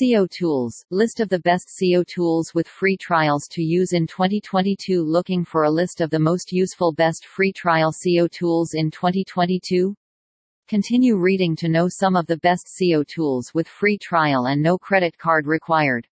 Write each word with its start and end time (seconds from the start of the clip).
SEO 0.00 0.26
Tools– 0.30 0.86
List 0.90 1.20
of 1.20 1.28
the 1.28 1.40
best 1.40 1.68
SEO 1.68 2.06
tools 2.06 2.54
with 2.54 2.66
free 2.66 2.96
trials 2.96 3.46
to 3.48 3.62
use 3.62 3.92
in 3.92 4.06
2022 4.06 5.02
Looking 5.02 5.44
for 5.44 5.64
a 5.64 5.70
list 5.70 6.00
of 6.00 6.08
the 6.08 6.18
most 6.18 6.50
useful 6.50 6.94
best 6.94 7.26
free 7.26 7.52
trial 7.52 7.92
SEO 7.92 8.30
tools 8.30 8.72
in 8.72 8.90
2022? 8.90 9.94
Continue 10.66 11.16
reading 11.16 11.54
to 11.56 11.68
know 11.68 11.88
some 11.88 12.16
of 12.16 12.26
the 12.26 12.38
best 12.38 12.68
SEO 12.68 13.06
tools 13.06 13.52
with 13.52 13.68
free 13.68 13.98
trial 13.98 14.46
and 14.46 14.62
no 14.62 14.78
credit 14.78 15.18
card 15.18 15.46
required. 15.46 16.08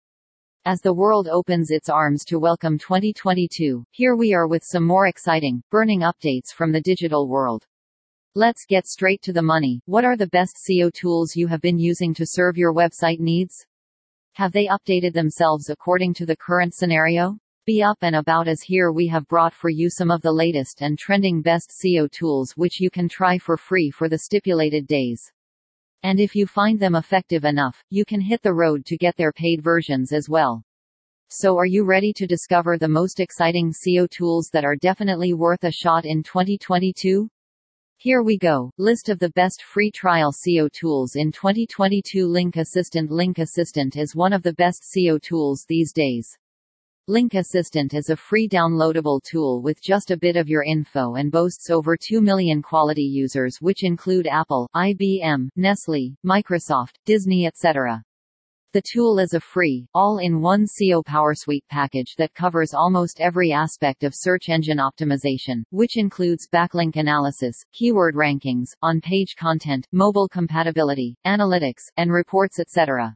As 0.65 0.81
the 0.81 0.93
world 0.93 1.29
opens 1.29 1.71
its 1.71 1.89
arms 1.89 2.25
to 2.25 2.41
welcome 2.41 2.79
2022, 2.79 3.85
here 3.93 4.17
we 4.17 4.35
are 4.35 4.49
with 4.49 4.65
some 4.65 4.85
more 4.85 5.07
exciting, 5.07 5.63
burning 5.71 6.01
updates 6.01 6.53
from 6.53 6.73
the 6.73 6.81
digital 6.81 7.29
world. 7.29 7.65
Let's 8.35 8.67
get 8.67 8.87
straight 8.87 9.23
to 9.23 9.33
the 9.33 9.43
money. 9.43 9.81
What 9.87 10.05
are 10.05 10.17
the 10.17 10.27
best 10.27 10.57
SEO 10.57 10.93
tools 10.93 11.35
you 11.35 11.47
have 11.47 11.61
been 11.61 11.79
using 11.79 12.13
to 12.15 12.27
serve 12.27 12.59
your 12.59 12.75
website 12.75 13.21
needs? 13.21 13.67
Have 14.39 14.53
they 14.53 14.69
updated 14.69 15.15
themselves 15.15 15.69
according 15.69 16.15
to 16.15 16.25
the 16.25 16.37
current 16.37 16.73
scenario? 16.73 17.37
Be 17.67 17.83
up 17.83 17.99
and 18.03 18.15
about 18.15 18.47
as 18.47 18.63
here 18.63 18.93
we 18.93 19.09
have 19.09 19.27
brought 19.27 19.53
for 19.53 19.69
you 19.69 19.91
some 19.91 20.13
of 20.13 20.23
the 20.23 20.31
latest 20.31 20.81
and 20.81 20.97
trending 20.97 21.43
best 21.43 21.73
SEO 21.73 22.09
tools 22.09 22.53
which 22.53 22.79
you 22.79 22.89
can 22.89 23.09
try 23.09 23.37
for 23.37 23.57
free 23.57 23.91
for 23.91 24.09
the 24.09 24.21
stipulated 24.21 24.87
days. 24.87 25.21
And 26.05 26.21
if 26.21 26.37
you 26.37 26.47
find 26.47 26.79
them 26.79 26.95
effective 26.95 27.45
enough, 27.45 27.83
you 27.91 28.05
can 28.05 28.21
hit 28.21 28.41
the 28.43 28.55
road 28.55 28.87
to 28.87 28.97
get 28.97 29.17
their 29.17 29.33
paid 29.33 29.61
versions 29.61 30.13
as 30.13 30.29
well. 30.29 30.63
So 31.31 31.59
are 31.59 31.67
you 31.67 31.85
ready 31.85 32.13
to 32.13 32.27
discover 32.29 32.79
the 32.79 32.87
most 32.87 33.19
exciting 33.19 33.73
SEO 33.73 34.09
tools 34.09 34.51
that 34.53 34.65
are 34.65 34.77
definitely 34.77 35.35
worth 35.35 35.65
a 35.65 35.73
shot 35.73 36.05
in 36.05 36.23
2022? 36.23 37.29
Here 38.01 38.23
we 38.23 38.39
go. 38.39 38.71
List 38.79 39.09
of 39.09 39.19
the 39.19 39.31
best 39.31 39.61
free 39.61 39.91
trial 39.91 40.31
SEO 40.31 40.71
tools 40.71 41.17
in 41.17 41.33
2022 41.33 42.29
Link 42.29 42.57
Assistant 42.57 43.11
Link 43.11 43.39
Assistant 43.39 43.97
is 43.97 44.15
one 44.15 44.33
of 44.33 44.45
the 44.45 44.53
best 44.53 44.85
SEO 44.85 45.21
tools 45.21 45.65
these 45.69 45.93
days. 45.93 46.39
Link 47.09 47.35
Assistant 47.35 47.95
is 47.95 48.09
a 48.09 48.15
free 48.17 48.49
downloadable 48.49 49.21
tool 49.25 49.63
with 49.63 49.83
just 49.83 50.13
a 50.13 50.17
bit 50.17 50.37
of 50.37 50.49
your 50.49 50.63
info 50.63 51.17
and 51.17 51.33
boasts 51.33 51.71
over 51.71 51.97
2 51.97 52.21
million 52.21 52.63
quality 52.63 53.03
users 53.03 53.57
which 53.61 53.83
include 53.83 54.29
Apple, 54.29 54.71
IBM, 54.77 55.49
Nestle, 55.57 56.15
Microsoft, 56.25 56.95
Disney 57.05 57.47
etc. 57.47 58.01
The 58.75 58.83
tool 58.83 59.19
is 59.19 59.33
a 59.33 59.41
free, 59.41 59.87
all-in-one 59.95 60.67
SEO 60.67 61.03
PowerSuite 61.03 61.67
package 61.71 62.15
that 62.19 62.35
covers 62.35 62.75
almost 62.75 63.19
every 63.19 63.51
aspect 63.51 64.05
of 64.05 64.13
search 64.15 64.51
engine 64.51 64.77
optimization, 64.77 65.63
which 65.71 65.97
includes 65.97 66.47
backlink 66.53 66.97
analysis, 66.97 67.65
keyword 67.73 68.15
rankings, 68.15 68.67
on-page 68.83 69.37
content, 69.39 69.87
mobile 69.91 70.29
compatibility, 70.29 71.17
analytics, 71.27 71.85
and 71.97 72.13
reports 72.13 72.61
etc. 72.61 73.15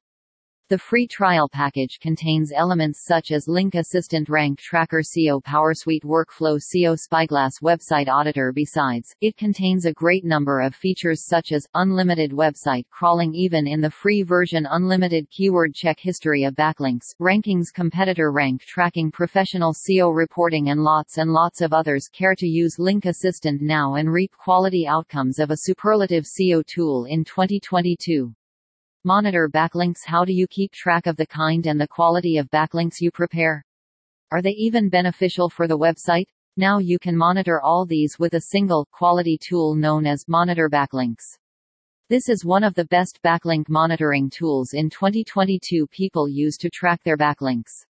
The 0.68 0.78
free 0.78 1.06
trial 1.06 1.50
package 1.50 1.98
contains 2.00 2.50
elements 2.50 3.04
such 3.04 3.30
as 3.30 3.46
Link 3.46 3.74
Assistant 3.74 4.30
Rank 4.30 4.58
Tracker 4.58 5.02
SEO 5.02 5.42
PowerSuite 5.42 6.04
Workflow 6.04 6.58
SEO 6.58 6.96
Spyglass 6.98 7.60
Website 7.60 8.08
Auditor 8.08 8.52
Besides, 8.54 9.14
it 9.20 9.36
contains 9.36 9.84
a 9.84 9.92
great 9.92 10.24
number 10.24 10.60
of 10.60 10.74
features 10.74 11.26
such 11.26 11.52
as, 11.52 11.66
unlimited 11.74 12.30
website 12.30 12.84
crawling 12.90 13.34
even 13.34 13.66
in 13.66 13.80
the 13.80 13.90
free 13.90 14.22
version 14.22 14.66
unlimited 14.70 15.28
keyword 15.30 15.74
check 15.74 15.98
history 16.00 16.44
of 16.44 16.54
backlinks, 16.54 17.14
rankings 17.20 17.72
competitor 17.74 18.32
rank 18.32 18.62
tracking 18.62 19.10
professional 19.10 19.74
SEO 19.74 20.16
reporting 20.16 20.70
and 20.70 20.82
lots 20.82 21.18
and 21.18 21.32
lots 21.32 21.60
of 21.60 21.74
others 21.74 22.08
care 22.08 22.36
to 22.36 22.46
use 22.46 22.78
Link 22.78 23.04
Assistant 23.04 23.60
now 23.60 23.96
and 23.96 24.10
reap 24.10 24.32
quality 24.38 24.86
outcomes 24.86 25.38
of 25.38 25.50
a 25.50 25.58
superlative 25.64 26.24
SEO 26.24 26.64
tool 26.64 27.04
in 27.04 27.24
2022. 27.24 28.32
Monitor 29.04 29.50
backlinks 29.52 30.04
How 30.06 30.24
do 30.24 30.32
you 30.32 30.46
keep 30.46 30.70
track 30.70 31.08
of 31.08 31.16
the 31.16 31.26
kind 31.26 31.66
and 31.66 31.80
the 31.80 31.88
quality 31.88 32.36
of 32.36 32.48
backlinks 32.52 33.00
you 33.00 33.10
prepare? 33.10 33.64
Are 34.30 34.40
they 34.40 34.50
even 34.50 34.88
beneficial 34.88 35.50
for 35.50 35.66
the 35.66 35.76
website? 35.76 36.26
Now 36.56 36.78
you 36.78 37.00
can 37.00 37.16
monitor 37.16 37.60
all 37.60 37.84
these 37.84 38.20
with 38.20 38.34
a 38.34 38.40
single, 38.52 38.86
quality 38.92 39.36
tool 39.36 39.74
known 39.74 40.06
as 40.06 40.28
Monitor 40.28 40.70
Backlinks. 40.70 41.36
This 42.10 42.28
is 42.28 42.44
one 42.44 42.62
of 42.62 42.74
the 42.74 42.84
best 42.84 43.18
backlink 43.24 43.68
monitoring 43.68 44.30
tools 44.30 44.72
in 44.72 44.88
2022 44.88 45.88
people 45.88 46.28
use 46.28 46.56
to 46.58 46.70
track 46.70 47.02
their 47.02 47.16
backlinks. 47.16 47.84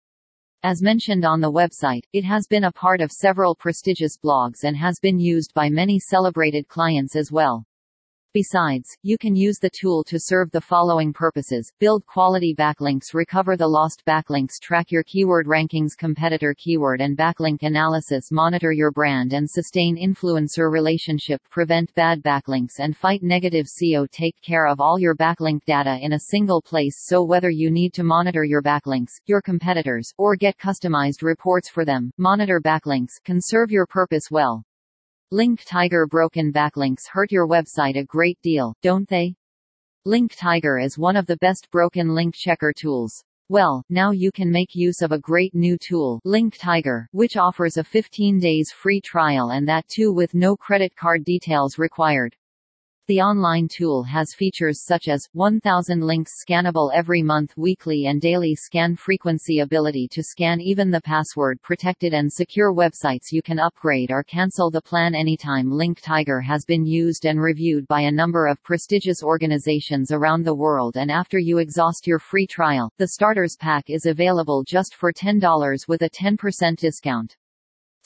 As 0.63 0.83
mentioned 0.83 1.25
on 1.25 1.41
the 1.41 1.51
website, 1.51 2.05
it 2.13 2.25
has 2.27 2.47
been 2.47 2.65
a 2.65 2.73
part 2.73 3.01
of 3.01 3.13
several 3.13 3.55
prestigious 3.55 4.19
blogs 4.23 4.65
and 4.65 4.77
has 4.77 5.01
been 5.01 5.19
used 5.19 5.55
by 5.55 5.71
many 5.71 5.99
celebrated 5.99 6.69
clients 6.69 7.17
as 7.17 7.33
well. 7.33 7.65
Besides, 8.35 8.95
you 9.03 9.17
can 9.17 9.35
use 9.35 9.59
the 9.59 9.71
tool 9.71 10.05
to 10.05 10.19
serve 10.21 10.51
the 10.51 10.61
following 10.61 11.15
purposes, 11.15 11.73
build 11.79 12.05
quality 12.05 12.55
backlinks 12.55 13.15
recover 13.15 13.57
the 13.57 13.67
lost 13.67 14.03
backlinks 14.07 14.61
track 14.61 14.91
your 14.91 15.03
keyword 15.05 15.47
rankings 15.47 15.97
competitor 15.97 16.55
keyword 16.59 17.01
and 17.01 17.17
backlink 17.17 17.63
analysis 17.63 18.31
monitor 18.31 18.71
your 18.71 18.91
brand 18.91 19.33
and 19.33 19.49
sustain 19.49 19.97
influencer 19.97 20.71
relationship 20.71 21.41
prevent 21.49 21.95
bad 21.95 22.23
backlinks 22.23 22.81
and 22.81 22.95
fight 22.95 23.23
negative 23.23 23.65
SEO 23.65 24.07
take 24.11 24.39
care 24.43 24.67
of 24.67 24.79
all 24.79 24.99
your 24.99 25.17
backlink 25.17 25.65
data 25.65 25.99
in 26.03 26.13
a 26.13 26.21
single 26.29 26.61
place 26.61 27.07
so 27.07 27.25
whether 27.25 27.49
you 27.49 27.71
need 27.71 27.95
to 27.95 28.05
monitor 28.05 28.45
your 28.45 28.61
backlinks, 28.61 29.13
your 29.25 29.41
competitors, 29.41 30.13
or 30.19 30.37
get 30.37 30.59
customized 30.59 31.23
reports 31.23 31.71
for 31.71 31.87
them, 31.87 32.13
monitor 32.19 32.61
backlinks 32.61 33.13
can 33.25 33.41
serve 33.41 33.71
your 33.71 33.87
purpose 33.87 34.25
well. 34.31 34.67
Link 35.31 35.63
Tiger 35.67 36.07
broken 36.07 36.51
backlinks 36.51 37.07
hurt 37.07 37.31
your 37.31 37.47
website 37.47 37.99
a 37.99 38.05
great 38.05 38.41
deal, 38.41 38.75
don't 38.81 39.07
they? 39.11 39.35
Link 40.07 40.35
Tiger 40.35 40.79
is 40.79 40.97
one 40.97 41.17
of 41.17 41.27
the 41.27 41.37
best 41.37 41.71
broken 41.71 42.15
link 42.15 42.35
checker 42.35 42.73
tools. 42.73 43.23
Well, 43.51 43.83
now 43.91 44.11
you 44.11 44.33
can 44.33 44.51
make 44.51 44.75
use 44.75 45.03
of 45.03 45.13
a 45.13 45.19
great 45.19 45.55
new 45.55 45.77
tool, 45.77 46.19
Link 46.25 46.57
Tiger, 46.57 47.07
which 47.13 47.37
offers 47.37 47.77
a 47.77 47.85
15 47.85 48.39
days 48.39 48.73
free 48.73 49.03
trial 49.03 49.51
and 49.51 49.69
that 49.69 49.87
too 49.89 50.15
with 50.15 50.33
no 50.33 50.57
credit 50.57 50.97
card 50.97 51.27
details 51.27 51.77
required. 51.77 52.35
The 53.09 53.23
online 53.23 53.69
tool 53.69 54.03
has 54.03 54.35
features 54.35 54.85
such 54.85 55.09
as, 55.09 55.31
1000 55.33 56.03
links 56.03 56.45
scannable 56.45 56.93
every 56.95 57.23
month 57.23 57.57
weekly 57.57 58.05
and 58.05 58.21
daily 58.21 58.55
scan 58.55 58.97
frequency 58.97 59.61
ability 59.61 60.09
to 60.09 60.23
scan 60.23 60.61
even 60.61 60.91
the 60.91 61.01
password 61.01 61.63
protected 61.63 62.13
and 62.13 62.31
secure 62.31 62.71
websites 62.71 63.33
you 63.33 63.41
can 63.41 63.59
upgrade 63.59 64.11
or 64.11 64.23
cancel 64.25 64.71
the 64.71 64.83
plan 64.83 65.15
anytime 65.15 65.71
Link 65.71 66.03
Tiger 66.03 66.43
has 66.43 66.67
been 66.67 66.85
used 66.85 67.25
and 67.25 67.41
reviewed 67.41 67.89
by 67.89 68.03
a 68.03 68.13
number 68.13 68.47
of 68.47 68.63
prestigious 68.63 69.23
organizations 69.23 70.13
around 70.13 70.45
the 70.45 70.55
world 70.55 70.99
and 70.99 71.11
after 71.11 71.39
you 71.39 71.57
exhaust 71.57 72.07
your 72.07 72.19
free 72.19 72.47
trial, 72.47 72.93
the 72.99 73.09
starters 73.09 73.57
pack 73.59 73.89
is 73.89 74.05
available 74.05 74.63
just 74.65 74.95
for 74.95 75.15
$10 75.15 75.89
with 75.89 76.03
a 76.03 76.11
10% 76.11 76.77
discount. 76.77 77.39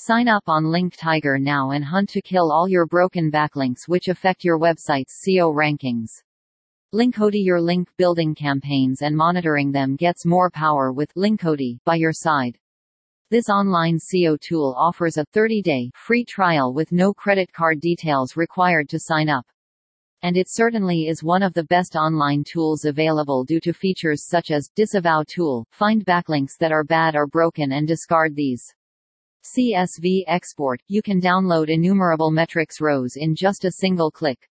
Sign 0.05 0.27
up 0.27 0.43
on 0.49 0.65
Link 0.65 0.97
Tiger 0.97 1.39
now 1.39 1.71
and 1.71 1.85
hunt 1.85 2.09
to 2.09 2.21
kill 2.21 2.51
all 2.51 2.69
your 2.69 2.87
broken 2.87 3.31
backlinks 3.31 3.87
which 3.87 4.09
affect 4.09 4.43
your 4.43 4.59
website's 4.59 5.23
SEO 5.25 5.55
rankings. 5.55 6.11
Linkody 6.93 7.45
Your 7.45 7.61
link 7.61 7.89
building 7.97 8.35
campaigns 8.35 9.03
and 9.03 9.17
monitoring 9.17 9.71
them 9.71 9.95
gets 9.95 10.27
more 10.27 10.51
power 10.51 10.93
with 10.93 11.15
Linkody 11.15 11.79
by 11.85 11.95
your 11.95 12.13
side. 12.13 12.59
This 13.31 13.49
online 13.49 13.99
SEO 13.99 14.41
tool 14.41 14.75
offers 14.77 15.19
a 15.19 15.27
30-day 15.37 15.93
free 15.95 16.25
trial 16.25 16.75
with 16.75 16.91
no 16.91 17.15
credit 17.15 17.53
card 17.53 17.79
details 17.79 18.37
required 18.37 18.89
to 18.89 18.99
sign 18.99 19.29
up. 19.29 19.47
And 20.23 20.37
it 20.37 20.49
certainly 20.51 21.07
is 21.07 21.23
one 21.23 21.45
of 21.45 21.55
the 21.55 21.67
best 21.67 21.95
online 21.95 22.43
tools 22.43 22.87
available 22.87 23.45
due 23.45 23.61
to 23.61 23.73
features 23.73 24.27
such 24.27 24.51
as 24.51 24.69
disavow 24.75 25.23
tool, 25.29 25.65
find 25.71 26.05
backlinks 26.05 26.59
that 26.59 26.73
are 26.73 26.83
bad 26.83 27.15
or 27.15 27.29
broken 27.29 27.71
and 27.71 27.87
discard 27.87 28.35
these. 28.35 28.75
CSV 29.45 30.23
export, 30.29 30.81
you 30.87 31.03
can 31.03 31.21
download 31.21 31.69
innumerable 31.69 32.31
metrics 32.31 32.81
rows 32.81 33.17
in 33.17 33.35
just 33.35 33.65
a 33.65 33.73
single 33.73 34.09
click. 34.09 34.49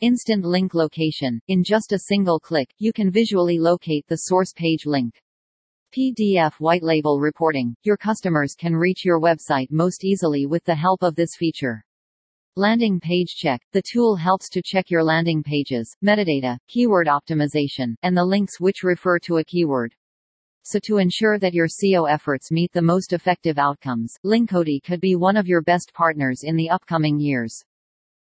Instant 0.00 0.44
link 0.44 0.74
location, 0.74 1.40
in 1.46 1.62
just 1.62 1.92
a 1.92 2.00
single 2.00 2.40
click, 2.40 2.68
you 2.78 2.92
can 2.92 3.08
visually 3.08 3.56
locate 3.60 4.04
the 4.08 4.16
source 4.16 4.52
page 4.52 4.84
link. 4.84 5.14
PDF 5.96 6.54
white 6.54 6.82
label 6.82 7.20
reporting, 7.20 7.76
your 7.84 7.96
customers 7.96 8.56
can 8.58 8.74
reach 8.74 9.04
your 9.04 9.20
website 9.20 9.68
most 9.70 10.04
easily 10.04 10.44
with 10.44 10.64
the 10.64 10.74
help 10.74 11.04
of 11.04 11.14
this 11.14 11.36
feature. 11.36 11.84
Landing 12.56 12.98
page 12.98 13.36
check, 13.36 13.62
the 13.72 13.82
tool 13.92 14.16
helps 14.16 14.48
to 14.48 14.60
check 14.60 14.90
your 14.90 15.04
landing 15.04 15.40
pages, 15.40 15.96
metadata, 16.04 16.58
keyword 16.66 17.06
optimization, 17.06 17.94
and 18.02 18.16
the 18.16 18.24
links 18.24 18.58
which 18.58 18.82
refer 18.82 19.20
to 19.20 19.36
a 19.36 19.44
keyword. 19.44 19.94
So 20.68 20.80
to 20.80 20.98
ensure 20.98 21.38
that 21.38 21.54
your 21.54 21.68
SEO 21.68 22.10
efforts 22.10 22.50
meet 22.50 22.72
the 22.72 22.82
most 22.82 23.12
effective 23.12 23.56
outcomes, 23.56 24.18
Linkody 24.24 24.82
could 24.82 25.00
be 25.00 25.14
one 25.14 25.36
of 25.36 25.46
your 25.46 25.62
best 25.62 25.94
partners 25.94 26.40
in 26.42 26.56
the 26.56 26.70
upcoming 26.70 27.20
years. 27.20 27.64